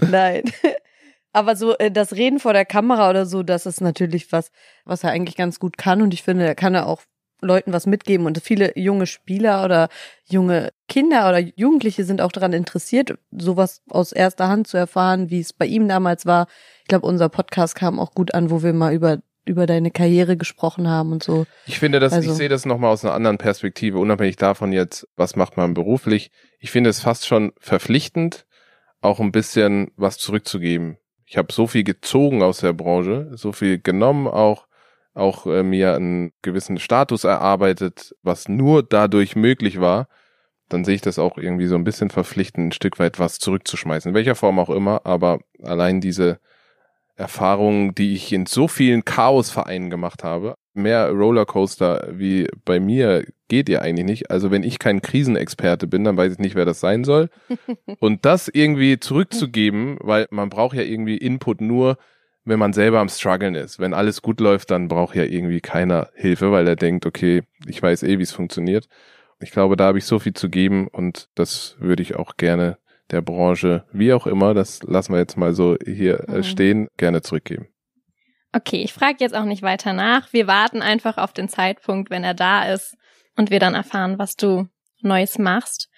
[0.10, 0.42] Nein.
[1.32, 4.50] Aber so äh, das Reden vor der Kamera oder so, das ist natürlich was,
[4.84, 6.02] was er eigentlich ganz gut kann.
[6.02, 7.02] Und ich finde, er kann ja auch
[7.42, 8.26] Leuten was mitgeben.
[8.26, 9.88] Und viele junge Spieler oder
[10.24, 15.40] junge Kinder oder Jugendliche sind auch daran interessiert, sowas aus erster Hand zu erfahren, wie
[15.40, 16.46] es bei ihm damals war.
[16.82, 20.36] Ich glaube, unser Podcast kam auch gut an, wo wir mal über über deine Karriere
[20.36, 21.46] gesprochen haben und so.
[21.66, 25.08] Ich finde das, Also- ich sehe das nochmal aus einer anderen Perspektive, unabhängig davon jetzt,
[25.16, 26.30] was macht man beruflich.
[26.58, 28.44] Ich finde es fast schon verpflichtend,
[29.00, 30.98] auch ein bisschen was zurückzugeben.
[31.24, 34.66] Ich habe so viel gezogen aus der Branche, so viel genommen, auch,
[35.14, 40.08] auch äh, mir einen gewissen Status erarbeitet, was nur dadurch möglich war.
[40.68, 44.08] Dann sehe ich das auch irgendwie so ein bisschen verpflichtend, ein Stück weit was zurückzuschmeißen,
[44.10, 46.40] in welcher Form auch immer, aber allein diese
[47.16, 50.54] Erfahrungen, die ich in so vielen Chaosvereinen gemacht habe.
[50.74, 54.30] Mehr Rollercoaster wie bei mir geht ja eigentlich nicht.
[54.30, 57.30] Also wenn ich kein Krisenexperte bin, dann weiß ich nicht, wer das sein soll.
[58.00, 61.96] Und das irgendwie zurückzugeben, weil man braucht ja irgendwie Input nur,
[62.44, 63.78] wenn man selber am struggeln ist.
[63.78, 67.82] Wenn alles gut läuft, dann braucht ja irgendwie keiner Hilfe, weil er denkt, okay, ich
[67.82, 68.88] weiß eh, wie es funktioniert.
[69.40, 72.78] Ich glaube, da habe ich so viel zu geben und das würde ich auch gerne
[73.10, 76.42] der Branche, wie auch immer, das lassen wir jetzt mal so hier äh, Mhm.
[76.42, 77.68] stehen, gerne zurückgeben.
[78.52, 80.32] Okay, ich frage jetzt auch nicht weiter nach.
[80.32, 82.96] Wir warten einfach auf den Zeitpunkt, wenn er da ist
[83.36, 84.66] und wir dann erfahren, was du
[85.02, 85.88] Neues machst.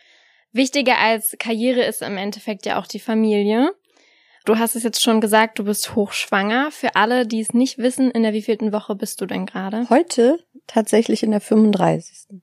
[0.52, 3.70] Wichtiger als Karriere ist im Endeffekt ja auch die Familie.
[4.44, 6.70] Du hast es jetzt schon gesagt, du bist hochschwanger.
[6.72, 9.88] Für alle, die es nicht wissen, in der wievielten Woche bist du denn gerade?
[9.90, 12.40] Heute tatsächlich in der 35.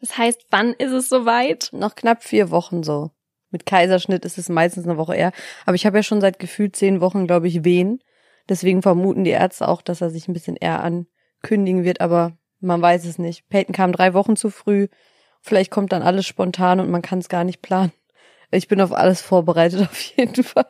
[0.00, 1.70] Das heißt, wann ist es soweit?
[1.72, 3.12] Noch knapp vier Wochen so.
[3.54, 5.30] Mit Kaiserschnitt ist es meistens eine Woche eher.
[5.64, 8.00] Aber ich habe ja schon seit gefühlt zehn Wochen, glaube ich, Wehen.
[8.48, 12.82] Deswegen vermuten die Ärzte auch, dass er sich ein bisschen eher ankündigen wird, aber man
[12.82, 13.48] weiß es nicht.
[13.50, 14.88] Peyton kam drei Wochen zu früh.
[15.40, 17.92] Vielleicht kommt dann alles spontan und man kann es gar nicht planen.
[18.50, 20.66] Ich bin auf alles vorbereitet, auf jeden Fall.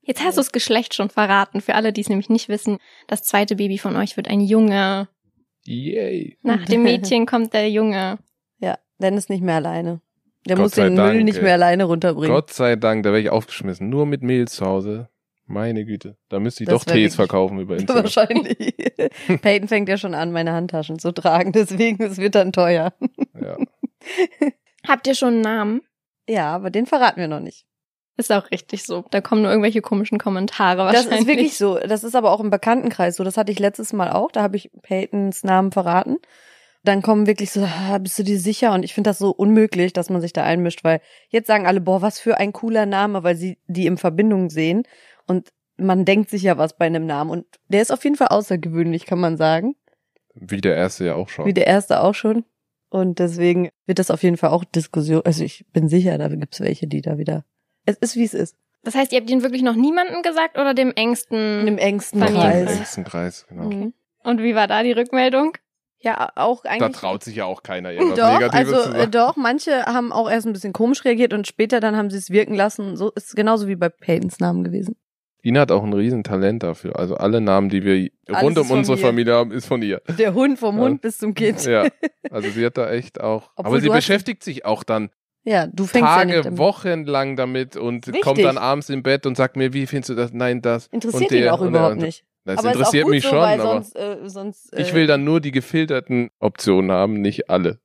[0.00, 1.60] Jetzt hast du das Geschlecht schon verraten.
[1.60, 5.08] Für alle, die es nämlich nicht wissen, das zweite Baby von euch wird ein Junge.
[5.64, 6.38] Yay.
[6.40, 8.18] Nach dem Mädchen kommt der Junge.
[8.58, 10.00] Ja, Dennis nicht mehr alleine.
[10.46, 11.42] Der Gott muss sei den Müll Dank, nicht ey.
[11.44, 12.30] mehr alleine runterbringen.
[12.34, 13.88] Gott sei Dank, da wäre ich aufgeschmissen.
[13.90, 15.08] Nur mit Mehl zu Hause.
[15.46, 16.16] Meine Güte.
[16.28, 18.04] Da müsste ich Das doch Tees verkaufen über Instagram.
[18.04, 18.74] Wahrscheinlich.
[19.42, 22.92] Peyton fängt ja schon an, meine Handtaschen zu tragen, deswegen es wird dann teuer.
[23.40, 23.56] Ja.
[24.86, 25.80] Habt ihr schon einen Namen?
[26.28, 27.66] Ja, aber den verraten wir noch nicht.
[28.16, 29.04] Ist auch richtig so.
[29.10, 31.20] Da kommen nur irgendwelche komischen Kommentare Das wahrscheinlich.
[31.20, 31.78] ist wirklich so.
[31.78, 33.24] Das ist aber auch im Bekanntenkreis so.
[33.24, 34.30] Das hatte ich letztes Mal auch.
[34.30, 36.18] Da habe ich Peytons Namen verraten.
[36.82, 38.72] Dann kommen wirklich so, ah, bist du dir sicher?
[38.72, 41.80] Und ich finde das so unmöglich, dass man sich da einmischt, weil jetzt sagen alle,
[41.80, 44.84] boah, was für ein cooler Name, weil sie die in Verbindung sehen.
[45.26, 47.30] Und man denkt sich ja was bei einem Namen.
[47.30, 49.76] Und der ist auf jeden Fall außergewöhnlich, kann man sagen.
[50.34, 51.46] Wie der erste ja auch schon.
[51.46, 52.44] Wie der erste auch schon.
[52.88, 55.22] Und deswegen wird das auf jeden Fall auch Diskussion.
[55.24, 57.44] Also ich bin sicher, da gibt's welche, die da wieder.
[57.86, 58.56] Es ist wie es ist.
[58.82, 61.66] Das heißt, ihr habt ihn wirklich noch niemandem gesagt oder dem engsten?
[61.66, 62.78] Dem engsten Kreis.
[62.78, 63.68] engsten Kreis, genau.
[63.70, 63.92] Mhm.
[64.24, 65.52] Und wie war da die Rückmeldung?
[66.02, 66.96] Ja, auch Da eigentlich.
[66.96, 69.10] traut sich ja auch keiner irgendwas Doch, Negatives also zu äh, sagen.
[69.10, 72.30] doch, manche haben auch erst ein bisschen komisch reagiert und später dann haben sie es
[72.30, 72.96] wirken lassen.
[72.96, 74.96] So ist genauso wie bei Peytons Namen gewesen.
[75.42, 76.98] Ina hat auch ein Riesentalent dafür.
[76.98, 79.02] Also alle Namen, die wir Alles rund um unsere mir.
[79.02, 80.02] Familie haben, ist von ihr.
[80.18, 80.82] Der Hund vom Ja.
[80.84, 81.64] Hund bis zum Kind.
[81.64, 81.86] Ja.
[82.30, 83.50] Also sie hat da echt auch.
[83.56, 85.08] Obwohl aber sie beschäftigt sich auch dann
[85.42, 86.58] Ja, du fängst ja Tage, damit.
[86.58, 88.22] Wochen lang damit und Richtig.
[88.22, 90.32] kommt dann abends im Bett und sagt mir, wie findest du das?
[90.32, 90.86] Nein, das.
[90.88, 92.24] Interessiert ihn auch überhaupt und- nicht.
[92.44, 94.82] Das aber interessiert ist auch gut mich so, schon, weil aber sonst, äh, sonst äh,
[94.82, 97.80] ich will dann nur die gefilterten Optionen haben, nicht alle.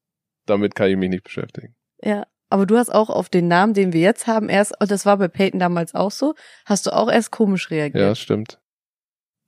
[0.45, 1.75] Damit kann ich mich nicht beschäftigen.
[2.01, 5.05] Ja, aber du hast auch auf den Namen, den wir jetzt haben, erst, und das
[5.05, 8.01] war bei Peyton damals auch so, hast du auch erst komisch reagiert.
[8.01, 8.59] Ja, stimmt.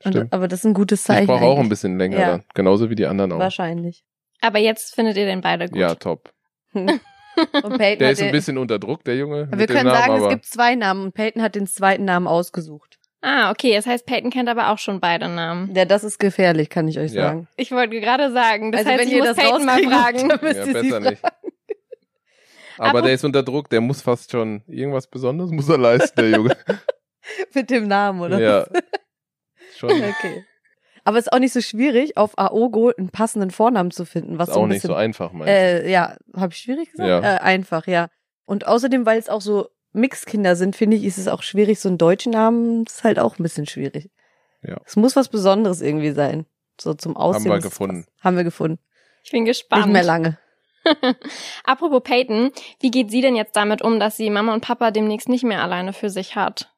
[0.03, 0.33] Und, Stimmt.
[0.33, 1.23] aber das ist ein gutes Zeichen.
[1.23, 2.27] Ich brauche auch ein bisschen länger Ja.
[2.27, 2.43] dann.
[2.53, 3.39] Genauso wie die anderen auch.
[3.39, 4.03] Wahrscheinlich.
[4.41, 5.77] Aber jetzt findet ihr den beide gut.
[5.79, 6.33] Ja, top.
[6.73, 9.49] Und Peyton Der ist ein bisschen unter Druck, der Junge.
[9.49, 11.67] Wir mit dem können Namen, sagen, aber es gibt zwei Namen und Peyton hat den
[11.67, 12.96] zweiten Namen ausgesucht.
[13.21, 13.73] Ah, okay.
[13.75, 15.73] Das heißt, Peyton kennt aber auch schon beide Namen.
[15.75, 17.23] Ja, das ist gefährlich, kann ich euch Ja.
[17.29, 17.47] sagen.
[17.57, 20.29] Ich wollte gerade sagen, das Also heißt, wenn ich ihr muss das Peyton mal fragen.
[20.29, 21.09] dann müsst ja, ihr sie besser fragen.
[21.09, 21.23] nicht.
[22.77, 26.29] Aber der ist unter Druck, der muss fast schon irgendwas Besonderes muss er leisten, der
[26.29, 26.55] Junge.
[27.53, 28.39] Mit dem Namen, oder?
[28.39, 28.67] Ja.
[29.75, 30.45] Schon Okay.
[31.03, 34.49] Aber es ist auch nicht so schwierig, auf AOGO einen passenden Vornamen zu finden, was
[34.49, 35.51] ist so auch ein nicht so bisschen, einfach, meinst du?
[35.53, 37.07] äh, ja, habe ich schwierig gesagt?
[37.09, 37.21] Ja.
[37.21, 38.09] Äh, einfach, ja.
[38.45, 41.89] Und außerdem, weil es auch so Mixkinder sind, finde ich, ist es auch schwierig, so
[41.89, 44.09] einen deutschen Namen ist halt auch ein bisschen schwierig.
[44.63, 44.79] Ja.
[44.85, 46.45] Es muss was Besonderes irgendwie sein.
[46.79, 47.45] So zum Aussehen.
[47.45, 48.03] wir muss es gefunden.
[48.03, 48.23] passen.
[48.23, 48.79] Haben wir gefunden.
[49.23, 49.85] Ich bin gespannt.
[49.85, 50.37] Nicht mehr lange.
[51.63, 55.27] Apropos Peyton, wie geht sie denn jetzt damit um, dass sie Mama und Papa demnächst
[55.27, 56.73] nicht mehr alleine für sich hat?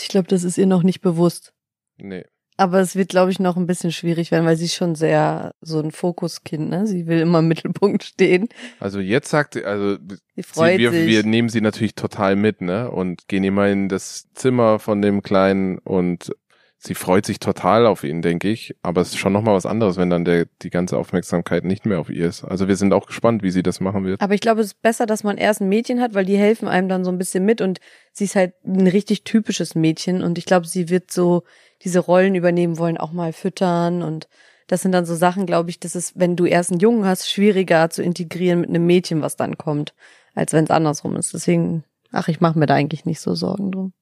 [0.00, 1.54] Ich glaube, das ist ihr noch nicht bewusst.
[1.96, 2.24] Nee.
[2.58, 5.54] Aber es wird, glaube ich, noch ein bisschen schwierig werden, weil sie ist schon sehr
[5.60, 6.86] so ein Fokuskind, ne?
[6.86, 8.48] Sie will immer im Mittelpunkt stehen.
[8.80, 11.06] Also jetzt sagt sie, also Sie sie, freut wir, sich.
[11.06, 12.90] wir nehmen sie natürlich total mit, ne?
[12.90, 16.32] Und gehen immer in das Zimmer von dem Kleinen und
[16.78, 18.76] sie freut sich total auf ihn, denke ich.
[18.82, 21.98] Aber es ist schon nochmal was anderes, wenn dann der, die ganze Aufmerksamkeit nicht mehr
[21.98, 22.44] auf ihr ist.
[22.44, 24.20] Also wir sind auch gespannt, wie sie das machen wird.
[24.20, 26.68] Aber ich glaube, es ist besser, dass man erst ein Mädchen hat, weil die helfen
[26.68, 27.80] einem dann so ein bisschen mit und
[28.12, 31.42] sie ist halt ein richtig typisches Mädchen und ich glaube, sie wird so
[31.82, 34.28] diese Rollen übernehmen wollen, auch mal füttern und
[34.66, 37.30] das sind dann so Sachen, glaube ich, das ist, wenn du erst einen Jungen hast,
[37.30, 39.94] schwieriger zu integrieren mit einem Mädchen, was dann kommt,
[40.34, 41.34] als wenn es andersrum ist.
[41.34, 43.92] Deswegen, ach, ich mache mir da eigentlich nicht so Sorgen drum.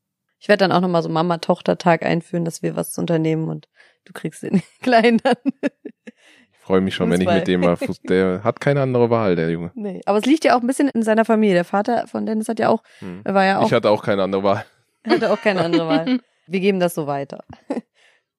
[0.45, 3.67] Ich werde dann auch nochmal so Mama-Tochter-Tag einführen, dass wir was unternehmen und
[4.05, 5.37] du kriegst den Kleinen dann.
[5.63, 7.39] Ich freue mich schon, wenn ich Fußball.
[7.39, 9.71] mit dem mal Fuß, der hat keine andere Wahl, der Junge.
[9.75, 11.55] Nee, aber es liegt ja auch ein bisschen in seiner Familie.
[11.55, 13.23] Der Vater von Dennis hat ja auch, Hm.
[13.25, 14.67] er war ja auch Ich hatte auch keine andere Wahl.
[15.09, 16.21] Hatte auch keine andere Wahl.
[16.47, 17.43] Wir geben das so weiter.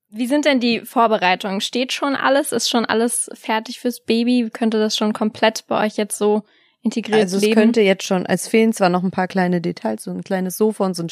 [0.10, 1.60] Wie sind denn die Vorbereitungen?
[1.60, 2.52] Steht schon alles?
[2.52, 4.48] Ist schon alles fertig fürs Baby?
[4.54, 6.44] Könnte das schon komplett bei euch jetzt so
[6.84, 7.56] integriert Also es leben?
[7.56, 10.86] könnte jetzt schon, es fehlen zwar noch ein paar kleine Details, so ein kleines Sofa
[10.86, 11.10] und so ein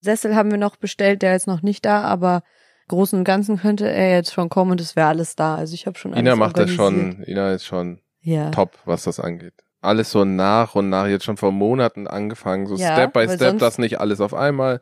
[0.00, 2.42] Stillsessel haben wir noch bestellt, der ist noch nicht da, aber
[2.88, 5.54] Großen und Ganzen könnte er jetzt schon kommen und es wäre alles da.
[5.56, 8.50] Also ich habe schon alles Ina macht das schon, Ina ist schon Ja.
[8.50, 9.52] top, was das angeht.
[9.82, 13.58] Alles so nach und nach, jetzt schon vor Monaten angefangen, so Ja, Step by Step,
[13.58, 14.80] das nicht alles auf einmal.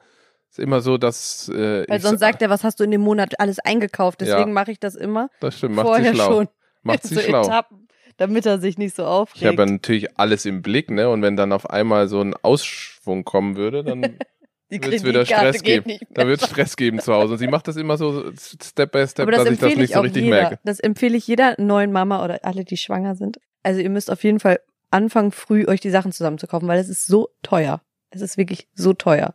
[0.50, 3.02] Ist immer so, dass äh, Weil ich- sonst sagt er, was hast du in dem
[3.02, 4.20] Monat alles eingekauft?
[4.22, 4.54] Deswegen Ja.
[4.54, 6.32] mache ich das immer das stimmt, macht vorher sie schlau.
[6.32, 6.48] schon.
[6.82, 7.42] Macht sie so schlau.
[7.42, 9.42] Etappen, damit er sich nicht so aufregt.
[9.42, 11.10] Ich habe ja natürlich alles im Blick, ne?
[11.10, 14.00] Und wenn dann auf einmal so ein Ausschwung kommen würde, dann
[14.70, 15.98] Die wird's wieder Stress geben.
[16.10, 17.32] da wird Stress geben zu Hause.
[17.32, 19.92] Und sie macht das immer so Step by Step, das dass ich das nicht ich
[19.94, 20.36] so richtig jeder.
[20.36, 20.58] merke.
[20.64, 23.38] Das empfehle ich jeder neuen Mama oder alle, die schwanger sind.
[23.62, 27.06] Also ihr müsst auf jeden Fall anfangen, früh euch die Sachen zusammenzukaufen, weil es ist
[27.06, 27.80] so teuer.
[28.10, 29.34] Es ist wirklich so teuer.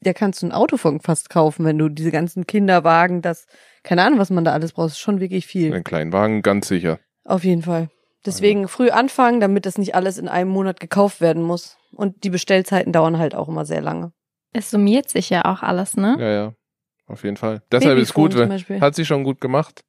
[0.00, 3.46] Da kannst du ein Auto von fast kaufen, wenn du diese ganzen Kinderwagen, das,
[3.82, 5.72] keine Ahnung, was man da alles braucht, ist schon wirklich viel.
[5.72, 7.00] Einen kleinen Wagen, ganz sicher.
[7.24, 7.90] Auf jeden Fall.
[8.24, 11.78] Deswegen früh anfangen, damit das nicht alles in einem Monat gekauft werden muss.
[11.92, 14.12] Und die Bestellzeiten dauern halt auch immer sehr lange.
[14.52, 16.16] Es summiert sich ja auch alles, ne?
[16.18, 16.54] Ja, ja.
[17.06, 17.62] Auf jeden Fall.
[17.72, 19.84] Deshalb ist gut, wenn, hat sie schon gut gemacht,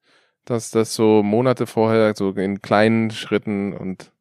[0.46, 4.12] dass das so Monate vorher so in kleinen Schritten und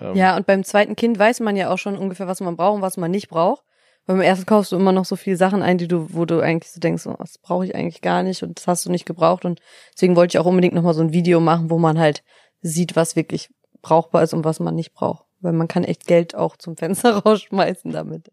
[0.00, 2.76] ähm, Ja, und beim zweiten Kind weiß man ja auch schon ungefähr, was man braucht
[2.76, 3.62] und was man nicht braucht.
[4.06, 6.70] Beim ersten kaufst du immer noch so viele Sachen ein, die du, wo du eigentlich
[6.70, 9.44] so denkst, oh, das brauche ich eigentlich gar nicht und das hast du nicht gebraucht.
[9.44, 9.60] Und
[9.94, 12.22] deswegen wollte ich auch unbedingt nochmal so ein Video machen, wo man halt
[12.60, 13.48] sieht, was wirklich
[13.80, 15.24] brauchbar ist und was man nicht braucht.
[15.40, 18.30] Weil man kann echt Geld auch zum Fenster rausschmeißen damit.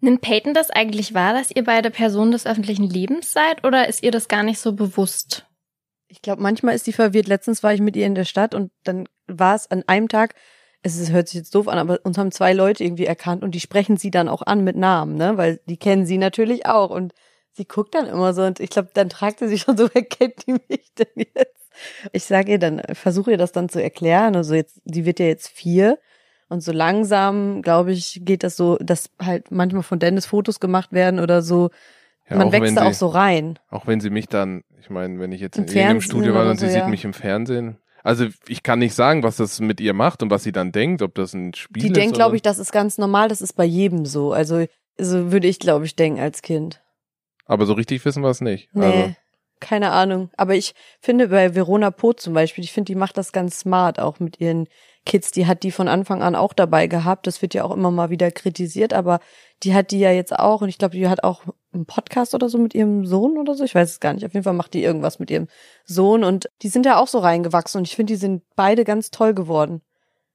[0.00, 4.02] Nimmt Peyton das eigentlich wahr, dass ihr beide Personen des öffentlichen Lebens seid oder ist
[4.02, 5.46] ihr das gar nicht so bewusst?
[6.08, 7.28] Ich glaube, manchmal ist die verwirrt.
[7.28, 10.34] Letztens war ich mit ihr in der Stadt und dann war es an einem Tag,
[10.82, 13.54] es ist, hört sich jetzt doof an, aber uns haben zwei Leute irgendwie erkannt und
[13.54, 15.36] die sprechen sie dann auch an mit Namen, ne?
[15.36, 17.12] Weil die kennen sie natürlich auch und
[17.52, 20.02] sie guckt dann immer so und ich glaube, dann fragt sie sich schon so, wer
[20.02, 21.68] kennt die mich denn jetzt?
[22.12, 24.34] Ich sage ihr dann, versuche ihr das dann zu erklären.
[24.34, 25.98] Also jetzt, die wird ja jetzt vier
[26.50, 30.92] und so langsam, glaube ich, geht das so, dass halt manchmal von Dennis Fotos gemacht
[30.92, 31.70] werden oder so.
[32.28, 33.58] ja, Man wächst da sie, auch so rein.
[33.70, 36.34] Auch wenn sie mich dann, ich meine, wenn ich jetzt Im in irgendeinem Fernsehen Studio
[36.34, 36.88] war und sie so, sieht ja.
[36.88, 37.78] mich im Fernsehen.
[38.02, 41.02] Also ich kann nicht sagen, was das mit ihr macht und was sie dann denkt,
[41.02, 41.96] ob das ein Spiel Die ist.
[41.96, 44.32] denkt, glaube ich, das ist ganz normal, das ist bei jedem so.
[44.32, 44.66] Also
[44.98, 46.82] so würde ich, glaube ich, denken als Kind.
[47.46, 48.68] Aber so richtig wissen wir es nicht.
[48.72, 49.14] Nee, Also,
[49.60, 50.30] keine Ahnung.
[50.36, 54.00] Aber ich finde bei Verona Poth zum Beispiel, ich finde, die macht das ganz smart,
[54.00, 54.66] auch mit ihren
[55.06, 55.30] Kids.
[55.30, 57.26] Die hat die von Anfang an auch dabei gehabt.
[57.26, 59.20] Das wird ja auch immer mal wieder kritisiert, aber
[59.62, 60.62] die hat die ja jetzt auch.
[60.62, 61.42] Und ich glaube, die hat auch
[61.72, 63.64] einen Podcast oder so mit ihrem Sohn oder so.
[63.64, 64.24] Ich weiß es gar nicht.
[64.24, 65.48] Auf jeden Fall macht die irgendwas mit ihrem
[65.84, 66.24] Sohn.
[66.24, 67.78] Und die sind ja auch so reingewachsen.
[67.78, 69.82] Und ich finde, die sind beide ganz toll geworden.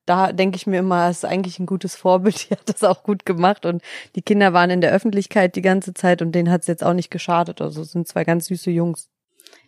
[0.06, 2.46] Da denke ich mir immer, es ist eigentlich ein gutes Vorbild.
[2.50, 3.66] Die hat das auch gut gemacht.
[3.66, 3.82] Und
[4.16, 6.94] die Kinder waren in der Öffentlichkeit die ganze Zeit und denen hat es jetzt auch
[6.94, 7.60] nicht geschadet.
[7.62, 9.10] Also sind zwei ganz süße Jungs.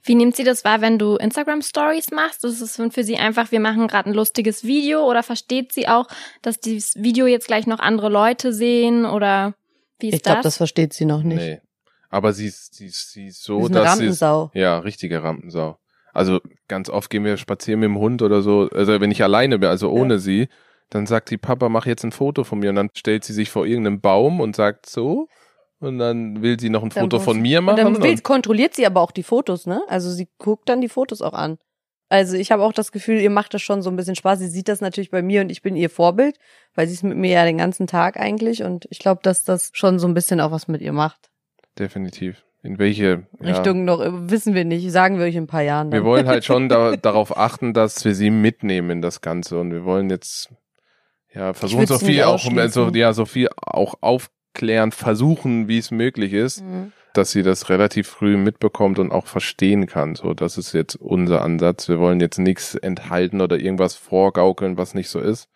[0.04, 2.44] Wie nimmt sie das wahr, wenn du Instagram Stories machst?
[2.46, 6.08] Ist es für sie einfach, wir machen gerade ein lustiges Video oder versteht sie auch,
[6.42, 9.54] dass dieses Video jetzt gleich noch andere Leute sehen oder
[10.00, 10.44] wie ist Ich glaube, das?
[10.54, 11.38] das versteht sie noch nicht.
[11.38, 11.62] nee.
[12.10, 14.52] Aber sie ist, sie ist, sie ist Sie so, ist eine dass sie ist, Rampensau.
[14.54, 15.78] ja, richtige Rampensau.
[16.14, 19.60] Also ganz oft gehen wir spazieren mit dem Hund oder so, also wenn ich alleine
[19.60, 20.48] bin, also ohne sie,
[20.90, 23.50] dann sagt die Papa, mach jetzt ein Foto von mir und dann stellt sie sich
[23.50, 25.28] vor irgendeinem Baum und sagt so
[25.80, 27.78] und dann will sie noch ein Dann Foto von mir Und machen.
[27.78, 29.82] dann will, und- kontrolliert sie aber auch die Fotos, ne?
[29.88, 31.58] Also sie guckt dann die Fotos auch an.
[32.10, 34.40] Also ich habe auch das Gefühl, ihr macht das schon so ein bisschen Spaß.
[34.40, 36.38] Sie sieht das natürlich bei mir und ich bin ihr Vorbild,
[36.74, 38.64] weil sie ist mit mir ja den ganzen Tag eigentlich.
[38.64, 41.30] Und ich glaube, dass das schon so ein bisschen auch was mit ihr macht.
[41.78, 42.44] Definitiv.
[42.64, 45.92] In welche ja, Richtung noch, wissen wir nicht, sagen wir euch in ein paar Jahren.
[45.92, 46.02] Dann.
[46.02, 49.72] Wir wollen halt schon da, darauf achten, dass wir sie mitnehmen in das Ganze und
[49.72, 50.50] wir wollen jetzt
[51.34, 52.70] ja versuchen so viel auch ausschließen.
[52.72, 53.96] so, ja so viel auch
[54.58, 56.92] aufklären versuchen, wie es möglich ist, Mhm.
[57.14, 60.16] dass sie das relativ früh mitbekommt und auch verstehen kann.
[60.16, 61.88] So, das ist jetzt unser Ansatz.
[61.88, 65.48] Wir wollen jetzt nichts enthalten oder irgendwas vorgaukeln, was nicht so ist.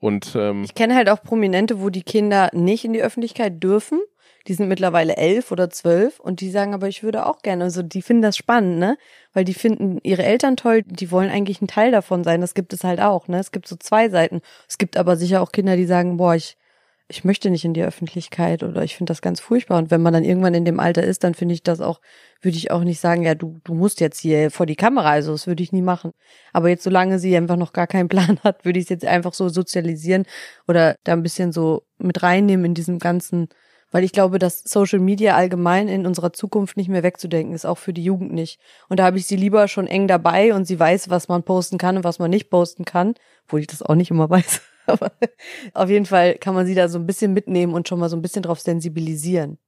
[0.00, 4.00] Und ähm, Ich kenne halt auch Prominente, wo die Kinder nicht in die Öffentlichkeit dürfen.
[4.48, 7.62] Die sind mittlerweile elf oder zwölf und die sagen, aber ich würde auch gerne.
[7.64, 8.96] Also die finden das spannend, ne?
[9.32, 12.40] Weil die finden ihre Eltern toll, die wollen eigentlich ein Teil davon sein.
[12.40, 13.38] Das gibt es halt auch, ne?
[13.38, 14.40] Es gibt so zwei Seiten.
[14.68, 16.56] Es gibt aber sicher auch Kinder, die sagen, boah, ich,
[17.12, 19.76] ich möchte nicht in die Öffentlichkeit oder ich finde das ganz furchtbar.
[19.76, 22.00] Und wenn man dann irgendwann in dem Alter ist, dann finde ich das auch,
[22.40, 25.10] würde ich auch nicht sagen, ja, du, du musst jetzt hier vor die Kamera.
[25.10, 26.12] Also das würde ich nie machen.
[26.54, 29.34] Aber jetzt, solange sie einfach noch gar keinen Plan hat, würde ich es jetzt einfach
[29.34, 30.24] so sozialisieren
[30.66, 33.48] oder da ein bisschen so mit reinnehmen in diesem ganzen,
[33.90, 37.76] weil ich glaube, dass Social Media allgemein in unserer Zukunft nicht mehr wegzudenken ist, auch
[37.76, 38.58] für die Jugend nicht.
[38.88, 41.76] Und da habe ich sie lieber schon eng dabei und sie weiß, was man posten
[41.76, 44.62] kann und was man nicht posten kann, obwohl ich das auch nicht immer weiß.
[44.86, 45.12] Aber
[45.74, 48.16] auf jeden Fall kann man sie da so ein bisschen mitnehmen und schon mal so
[48.16, 49.58] ein bisschen drauf sensibilisieren.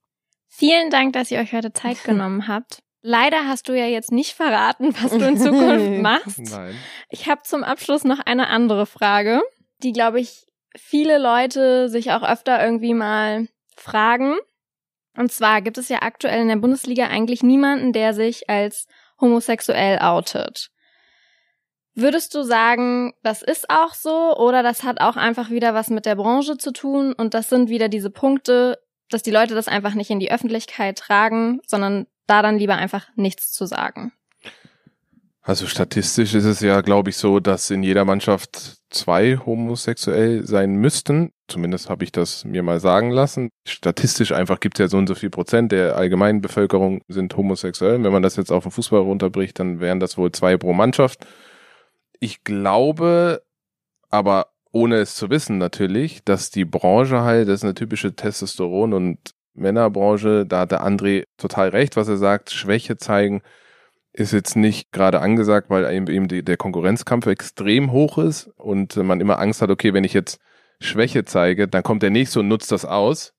[0.48, 2.82] Vielen Dank, dass ihr euch heute Zeit genommen habt.
[3.02, 6.38] Leider hast du ja jetzt nicht verraten, was du in Zukunft machst.
[6.38, 6.74] nein.
[7.10, 9.42] Ich habe zum Abschluss noch eine andere Frage,
[9.82, 10.46] die, glaube ich,
[10.76, 14.36] viele Leute sich auch öfter irgendwie mal fragen.
[15.16, 18.86] Und zwar gibt es ja aktuell in der Bundesliga eigentlich niemanden, der sich als
[19.20, 20.70] homosexuell outet.
[21.94, 26.06] Würdest du sagen, das ist auch so oder das hat auch einfach wieder was mit
[26.06, 28.78] der Branche zu tun und das sind wieder diese Punkte,
[29.10, 33.08] dass die Leute das einfach nicht in die Öffentlichkeit tragen, sondern da dann lieber einfach
[33.14, 34.12] nichts zu sagen?
[35.46, 40.76] Also statistisch ist es ja, glaube ich, so, dass in jeder Mannschaft zwei homosexuell sein
[40.76, 41.32] müssten.
[41.48, 43.50] Zumindest habe ich das mir mal sagen lassen.
[43.68, 48.02] Statistisch einfach gibt es ja so und so viel Prozent der allgemeinen Bevölkerung sind homosexuell.
[48.02, 51.26] Wenn man das jetzt auf den Fußball runterbricht, dann wären das wohl zwei pro Mannschaft.
[52.20, 53.42] Ich glaube,
[54.10, 58.94] aber ohne es zu wissen natürlich, dass die Branche halt, das ist eine typische Testosteron-
[58.94, 59.18] und
[59.54, 63.42] Männerbranche, da hat der André total recht, was er sagt, Schwäche zeigen
[64.14, 69.40] ist jetzt nicht gerade angesagt, weil eben, der Konkurrenzkampf extrem hoch ist und man immer
[69.40, 70.38] Angst hat, okay, wenn ich jetzt
[70.80, 73.34] Schwäche zeige, dann kommt der nächste und nutzt das aus.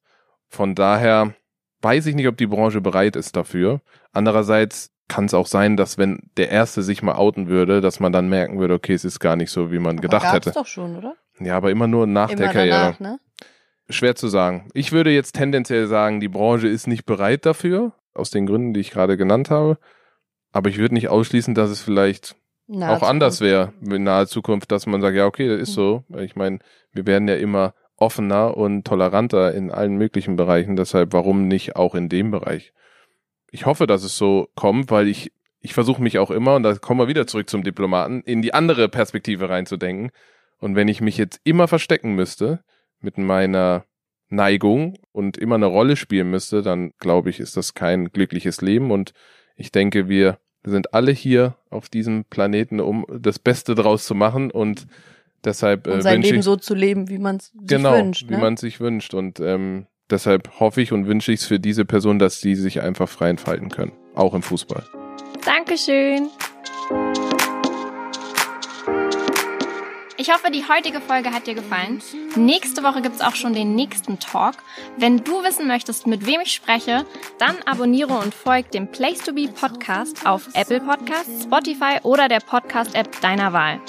[0.50, 1.34] Von daher
[1.82, 3.82] weiß ich nicht, ob die Branche bereit ist dafür.
[4.12, 8.12] Andererseits kann es auch sein, dass wenn der Erste sich mal outen würde, dass man
[8.12, 10.60] dann merken würde, okay, es ist gar nicht so, wie man gedacht Aber gab's hätte.
[10.60, 11.16] doch schon, oder?
[11.40, 12.78] Ja, aber immer nur nach der Immer Karriere.
[12.78, 13.20] danach, ne?
[13.90, 14.70] Schwer zu sagen.
[14.74, 18.80] Ich würde jetzt tendenziell sagen, die Branche ist nicht bereit dafür, aus den Gründen, die
[18.80, 19.78] ich gerade genannt habe.
[20.52, 22.36] Aber ich würde nicht ausschließen, dass es vielleicht
[22.68, 23.74] Nahe auch anders Zukunft.
[23.82, 26.04] wäre in naher Zukunft, dass man sagt, ja, okay, das ist so.
[26.18, 26.60] Ich meine,
[26.94, 30.76] wir werden ja immer offener und toleranter in allen möglichen Bereichen.
[30.76, 32.74] Deshalb, warum nicht auch in dem Bereich?
[33.56, 36.76] Ich hoffe, dass es so kommt, weil ich, ich versuche mich auch immer, und da
[36.76, 40.12] kommen wir wieder zurück zum Diplomaten, in die andere Perspektive reinzudenken.
[40.60, 42.60] Und wenn ich mich jetzt immer verstecken müsste
[43.00, 43.86] mit meiner
[44.28, 48.92] Neigung und immer eine Rolle spielen müsste, dann glaube ich, ist das kein glückliches Leben.
[48.92, 49.14] Und
[49.56, 54.52] ich denke, wir sind alle hier auf diesem Planeten, um das Beste draus zu machen.
[54.52, 54.86] Und
[55.46, 58.28] deshalb Und äh, sein Leben ich so zu leben, wie man es sich genau, wünscht.
[58.28, 58.40] wie Ne?
[58.40, 59.14] man es sich wünscht.
[59.14, 62.82] Und ähm, deshalb hoffe ich und wünsche ich es für diese Person, dass die sich
[62.82, 63.94] einfach frei entfalten können.
[64.14, 64.84] Auch im Fußball.
[65.46, 66.30] Dankeschön.
[70.18, 72.02] Ich hoffe, die heutige Folge hat dir gefallen.
[72.36, 74.56] Nächste Woche gibt's auch schon den nächsten Talk.
[74.98, 77.06] Wenn du wissen möchtest, mit wem ich spreche,
[77.38, 82.40] dann abonniere und folg dem Place to Be Podcast auf Apple Podcasts, Spotify oder der
[82.40, 83.80] Podcast-App deiner Wahl.